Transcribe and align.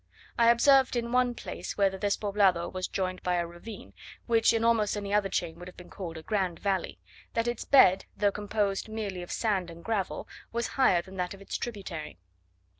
I 0.35 0.49
observed 0.49 0.95
in 0.95 1.11
one 1.11 1.35
place, 1.35 1.77
where 1.77 1.91
the 1.91 1.99
Despoblado 1.99 2.67
was 2.67 2.87
joined 2.87 3.21
by 3.21 3.35
a 3.35 3.45
ravine 3.45 3.93
(which 4.25 4.51
in 4.51 4.63
almost 4.65 4.97
any 4.97 5.13
other 5.13 5.29
chain 5.29 5.59
would 5.59 5.67
have 5.67 5.77
been 5.77 5.91
called 5.91 6.17
a 6.17 6.23
grand 6.23 6.57
valley), 6.59 6.97
that 7.35 7.47
its 7.47 7.65
bed, 7.65 8.05
though 8.17 8.31
composed 8.31 8.89
merely 8.89 9.21
of 9.21 9.31
sand 9.31 9.69
and 9.69 9.83
gravel, 9.83 10.27
was 10.51 10.69
higher 10.69 11.03
than 11.03 11.17
that 11.17 11.35
of 11.35 11.41
its 11.43 11.55
tributary. 11.55 12.17